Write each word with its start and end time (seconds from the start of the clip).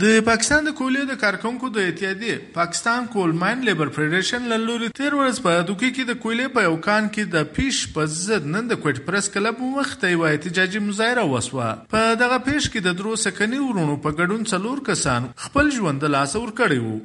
د 0.00 0.20
پاکستان 0.26 0.66
د 0.66 0.72
کولې 0.76 1.08
د 1.08 1.16
کارکونکو 1.22 1.68
د 1.76 1.88
اتحادیه 1.88 2.36
Pakistan 2.52 3.08
coal 3.14 3.32
mine 3.40 3.64
labour 3.68 3.90
federation 3.96 4.46
له 4.52 4.58
لوري 4.62 4.88
تیر 5.00 5.16
ورځ 5.18 5.42
په 5.46 5.64
دوکې 5.70 5.90
کې 5.96 6.04
د 6.10 6.18
کولې 6.22 6.54
په 6.54 6.64
یو 6.66 6.78
کان 6.86 7.10
کې 7.16 7.34
د 7.34 7.50
پیش 7.58 7.80
په 7.98 8.06
ضد 8.14 8.48
نن 8.54 8.70
د 8.70 8.80
کوټ 8.84 9.04
پرس 9.10 9.28
کلب 9.36 9.60
مخ 9.74 9.92
ته 10.04 10.14
یو 10.14 10.24
احتجاجي 10.30 10.84
مظاهره 10.86 11.28
وسوه. 11.32 11.68
په 11.96 12.16
دغه 12.24 12.38
پیش 12.50 12.70
کې 12.72 12.88
د 12.88 12.98
درو 13.02 13.16
سکني 13.26 13.62
ورونو 13.66 14.00
په 14.06 14.16
ګډون 14.22 14.50
څلور 14.54 14.84
کسان 14.90 15.30
خپل 15.48 15.72
ژوند 15.78 16.06
د 16.06 16.18
لاس 16.18 16.36
ور 16.42 16.54
کړی 16.62 16.80
وو 16.86 16.96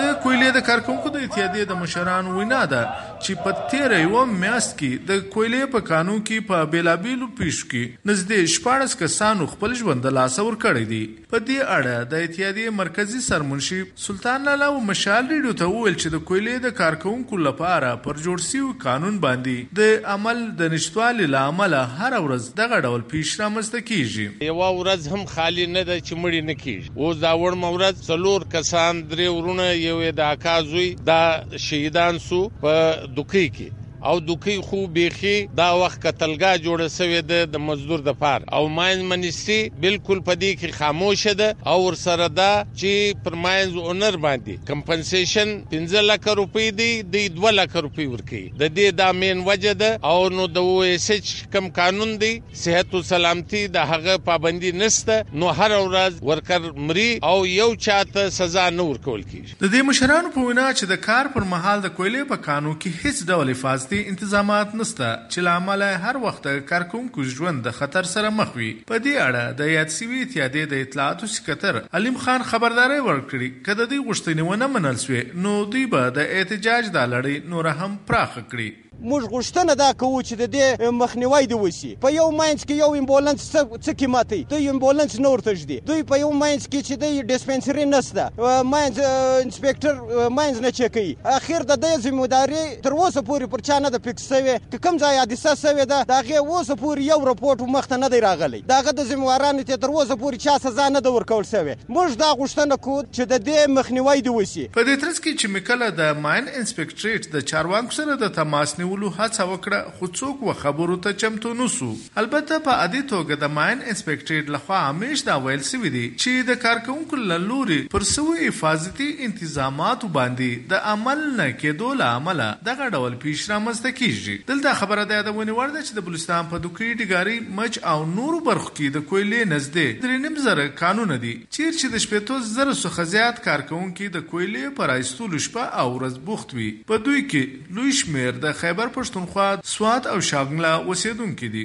د 0.00 0.14
کویلې 0.22 0.50
د 0.58 0.66
کارکونکو 0.70 1.14
د 1.16 1.26
اتحادیه 1.26 1.70
د 1.72 1.82
مشران 1.82 2.32
وینا 2.36 2.62
ده 2.74 2.82
چې 3.24 3.32
په 3.44 3.68
تیر 3.74 3.96
یو 3.98 4.24
میاشت 4.44 4.78
کې 4.78 5.10
د 5.10 5.26
کویلې 5.34 5.74
په 5.76 5.80
قانون 5.90 6.22
کې 6.24 6.48
په 6.52 6.72
بیلابیلو 6.76 7.30
پیش 7.42 7.60
کې 7.70 7.84
نږدې 8.10 8.40
شپږ 8.56 8.98
کسانو 9.04 9.52
خپل 9.56 9.78
ژوند 9.82 10.08
د 10.08 10.18
لاس 10.20 10.36
تصور 10.36 10.56
کړی 10.62 10.84
دی۔ 10.92 11.04
په 11.32 11.38
دې 11.48 11.58
اړه 11.76 12.08
د 12.12 12.24
اتحادیه 12.26 12.72
مرکزی 12.78 13.20
سرمنشي 13.26 13.76
سلطان 14.06 14.42
لالا 14.48 14.66
او 14.72 14.80
مشال 14.88 15.28
ریډیو 15.32 15.58
ته 15.60 15.68
وویل 15.74 15.94
چې 15.94 16.08
د 16.14 16.22
کویلې 16.30 16.64
د 16.64 16.74
کارکونکو 16.80 17.38
لپاره 17.46 17.92
پر 18.06 18.20
جوړ 18.24 18.42
شوی 18.46 18.74
قانون 18.82 19.16
باندې 19.24 19.78
د 19.78 20.10
عمل 20.14 20.42
د 20.58 20.72
نشټوالي 20.74 21.30
لامل 21.36 21.76
هر 22.00 22.12
ورځ 22.24 22.42
دغه 22.60 22.80
ډول 22.88 23.06
پیش 23.12 23.32
رامسته 23.40 23.80
کیږي۔ 23.90 24.26
یو 24.50 24.58
ورځ 24.80 25.08
هم 25.14 25.24
خالی 25.34 25.66
نه 25.76 25.82
ده 25.90 25.96
چې 26.00 26.12
مړی 26.22 26.42
نه 26.50 26.54
کیږي۔ 26.64 26.90
او 26.96 27.14
دا 27.24 27.32
وړ 27.42 27.54
مورز 27.64 28.04
څلور 28.10 28.46
کسان 28.56 29.02
درې 29.10 29.28
ورونه 29.36 29.70
یو 29.88 29.98
د 30.18 30.20
اکا 30.32 30.56
زوی 30.70 30.88
دا 31.10 31.22
شهیدان 31.66 32.14
سو 32.26 32.40
په 32.62 32.74
دوکې 33.16 33.46
کې. 33.56 33.68
او 34.10 34.16
دوکي 34.28 34.56
خو 34.68 34.80
بيخي 34.98 35.36
دا 35.60 35.68
وخت 35.82 36.06
قتلګا 36.06 36.52
جوړ 36.66 36.88
شوی 36.96 37.20
د 37.30 37.46
د 37.54 37.64
مزدور 37.68 38.04
د 38.08 38.18
پار 38.24 38.46
او 38.58 38.62
ماین 38.78 39.04
منیسټری 39.10 39.60
بالکل 39.86 40.18
پدې 40.28 40.50
کې 40.60 40.78
خاموش 40.78 41.26
ده 41.42 41.48
او 41.74 41.78
ور 41.86 41.98
سره 42.04 42.28
دا 42.40 42.50
چې 42.80 43.24
پر 43.24 43.38
ماینز 43.46 43.76
اونر 43.84 44.20
باندې 44.26 44.66
کمپنسیشن 44.72 45.56
15 45.76 46.08
لک 46.10 46.28
روپی 46.42 46.70
دی 46.82 46.90
د 47.16 47.26
2 47.40 47.56
لک 47.58 47.76
روپی 47.88 48.06
ورکی 48.14 48.44
د 48.60 48.62
دې 48.76 48.98
دا 49.02 49.10
مین 49.22 49.42
وجه 49.46 49.72
ده. 49.82 49.98
او 50.10 50.28
نو 50.36 50.46
د 50.46 50.58
او 50.66 50.82
اس 50.82 51.10
ایچ 51.10 51.28
کم 51.52 51.68
قانون 51.78 52.10
دی، 52.20 52.32
صحت 52.62 52.94
او 52.94 53.02
سلامتی 53.10 53.62
د 53.76 53.90
هغه 53.92 54.16
پابندی 54.28 54.72
نسته 54.82 55.38
نو 55.42 55.52
هر 55.58 55.70
ورځ 55.86 56.22
ورکر 56.30 56.70
مری 56.88 57.08
او 57.30 57.36
یو 57.46 57.68
چاته 57.86 58.30
سزا 58.38 58.64
نه 58.78 58.86
ورکول 58.90 59.22
کیږي. 59.30 59.52
د 59.62 59.72
دې 59.74 59.80
مشرانو 59.90 60.32
په 60.36 60.46
وینا 60.46 60.66
چې 60.78 60.84
د 60.92 61.00
کار 61.08 61.30
پر 61.36 61.48
مهال 61.52 61.84
د 61.86 61.94
کویلې 61.98 62.30
په 62.32 62.36
قانون 62.48 62.76
کې 62.82 62.90
هیڅ 63.02 63.18
ډول 63.30 63.52
حفاظتي 63.54 63.95
سختي 63.96 64.08
انتظامات 64.08 64.74
نسته 64.74 65.08
چې 65.30 65.44
لامل 65.46 65.82
هر 65.82 66.16
وخت 66.24 66.46
کارکونکو 66.70 67.24
ژوند 67.36 67.62
د 67.66 67.74
خطر 67.78 68.08
سره 68.12 68.30
مخ 68.38 68.54
وي. 68.56 68.70
په 68.90 68.98
دې 69.04 69.14
اړه 69.26 69.56
د 69.60 69.70
یاد 69.72 69.92
سوي 69.96 70.22
اتحادې 70.24 70.64
د 70.72 70.82
اطلاعاتو 70.86 71.26
سکتر 71.34 71.80
علیم 72.00 72.18
خان 72.24 72.42
خبرداري 72.52 72.98
ورکړي. 73.00 73.48
کله 73.68 73.86
دوی 73.92 74.00
غوښتنې 74.08 74.42
ونه 74.50 74.66
منل 74.74 74.98
سوې، 75.04 75.44
نو 75.46 75.54
دوی 75.76 75.86
به 75.94 76.10
د 76.18 76.34
احتجاج 76.38 76.90
د 76.96 77.08
لړۍ 77.14 77.48
نور 77.54 77.70
هم 77.80 77.96
پراخ 78.10 78.36
کړي. 78.50 78.68
موږ 79.02 79.22
غوښتنه 79.34 79.74
دا 79.82 79.92
کوو 79.92 80.22
چې 80.22 80.34
د 80.42 80.44
دې 80.54 80.92
مخنیوي 81.00 81.46
دی 81.46 81.54
وسی 81.54 81.92
په 82.04 82.12
یو 82.16 82.30
ماینس 82.40 82.64
کې 82.64 82.74
یو 82.82 82.94
امبولانس 83.00 83.50
څه 83.52 83.92
قیمتي 84.02 84.40
دوی 84.50 84.68
امبولانس 84.74 85.18
نور 85.26 85.44
تجدي 85.48 85.80
دوی 85.90 86.02
په 86.12 86.18
یو 86.22 86.30
ماینس 86.42 86.66
کې 86.66 86.80
چې 86.86 86.94
د 87.02 87.04
ډیسپنسري 87.32 87.84
نسته 87.84 88.30
ماینس 88.72 88.98
انسپکټر 89.06 90.28
ماینس 90.38 90.60
نه 90.66 90.70
چکی 90.80 91.16
اخر 91.24 91.62
د 91.70 91.80
دې 91.82 91.92
ځمېداري 92.06 92.64
تر 92.86 92.92
اوسه 92.92 93.20
پورې 93.28 93.46
پر 93.54 93.60
چا 93.70 93.78
نه 93.78 93.90
د 93.96 94.04
فکس 94.08 94.28
شوی 94.28 94.56
کوم 94.86 94.98
ځای 94.98 95.18
حادثه 95.22 95.54
شوی 95.62 95.84
ده 95.92 96.04
دا 96.12 96.20
غي 96.28 96.38
اوسه 96.38 96.74
پورې 96.74 97.00
یو 97.12 97.20
رپورټ 97.30 97.68
مخته 97.76 97.96
نه 97.96 98.08
دی 98.08 98.20
راغلی. 98.26 98.62
داغه 98.72 98.92
د 98.92 99.08
ذمہوارانو 99.12 99.62
ته 99.70 99.76
تر 99.84 99.94
اوسه 99.94 100.16
پورې 100.16 100.36
چا 100.46 100.58
سزا 100.62 100.88
نه 100.88 101.00
د 101.00 101.16
ورکول 101.16 101.44
شوی 101.52 101.74
موږ 101.88 102.16
دا 102.22 102.30
غوښتنه 102.40 102.76
کوو 102.86 103.02
چې 103.02 103.22
د 103.32 103.44
دې 103.48 103.70
مخنیوي 103.78 104.22
دی 104.28 104.34
وسی 104.38 104.66
په 104.78 104.82
دې 104.88 104.94
ترڅ 105.02 105.16
کې 105.24 105.32
چې 105.40 105.46
مکله 105.56 105.90
د 106.00 106.20
ماین 106.26 106.48
انسپکټریټ 106.48 107.32
د 107.36 107.46
چارواکو 107.52 107.96
سره 107.98 108.18
د 108.24 108.34
تماس 108.38 108.78
نه 108.78 108.85
نیولو 108.86 109.10
هڅه 109.18 109.44
وکړه، 109.50 109.80
خو 109.98 110.06
څوک 110.18 110.42
و 110.48 110.52
خبرو 110.62 110.96
ته 111.06 111.12
چمتو 111.22 111.52
نسو 111.60 111.90
البته 112.22 112.58
په 112.66 112.76
عادي 112.82 113.02
توګه 113.12 113.40
د 113.42 113.52
ماین 113.58 113.80
انسپکټریټ 113.82 114.54
لخوا 114.56 114.80
همیش 114.88 115.24
دا 115.28 115.36
ویل 115.46 115.62
سوي 115.70 115.92
دي 115.94 116.04
چې 116.10 116.46
د 116.50 116.60
کارکونکو 116.64 117.20
لوري 117.46 117.78
پر 117.94 118.06
سوي 118.10 118.48
حفاظتي 118.48 119.08
انتظامات 119.28 120.06
باندې 120.18 120.68
د 120.72 120.84
عمل 120.92 121.24
نه 121.40 121.48
کېدو 121.62 121.90
له 122.02 122.10
عمله 122.18 122.48
دغه 122.68 122.88
ډول 122.98 123.18
پیش 123.24 123.44
رامسته 123.52 123.94
کیږي. 124.00 124.36
دلته 124.52 124.74
خبره 124.82 125.04
ده 125.12 125.26
د 125.28 125.36
ونی 125.38 125.56
ورده 125.58 125.82
چې 125.86 125.98
د 125.98 126.06
بلوچستان 126.08 126.50
په 126.52 126.62
دوکي 126.66 126.90
ډیګاری 127.00 127.38
مچ 127.60 127.80
او 127.94 127.98
نور 128.12 128.38
برخو 128.50 128.70
کې 128.76 128.96
د 128.96 129.06
کویلې 129.10 129.52
نزدې 129.54 129.88
درې 130.04 130.16
نیم 130.26 130.36
زره 130.46 130.68
قانون 130.82 131.16
دي. 131.26 131.34
چیر 131.58 131.72
چې 131.80 131.86
د 131.96 132.04
شپېتو 132.06 132.40
زره 132.52 132.74
څخه 132.84 133.02
زیات 133.16 133.42
کارکونکو 133.48 134.12
د 134.16 134.26
کویلې 134.30 134.78
پر 134.80 134.94
ایستلو 134.96 135.42
شپه 135.48 135.64
او 135.82 135.88
ورځ 135.98 136.24
بوخت 136.30 136.56
وي. 136.60 136.70
په 136.92 137.04
دوی 137.08 137.20
کې 137.30 137.74
لوی 137.78 137.92
شمیر 138.00 138.32
د 138.46 138.46
خیبر 138.60 138.75
خیبر 138.76 138.88
پښتونخوا 138.94 139.48
سواد 139.64 140.06
او 140.06 140.18
شاګلا 140.20 140.72
اوسیدونکو 140.88 141.48
دي. 141.52 141.64